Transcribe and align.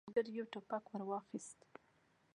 آهنګر 0.05 0.25
يو 0.37 0.45
ټوپک 0.51 0.85
ور 0.89 1.01
واخيست. 1.09 1.59